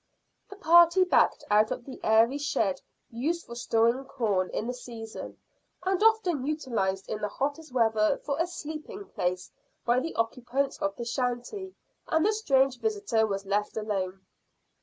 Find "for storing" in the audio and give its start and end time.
3.45-4.03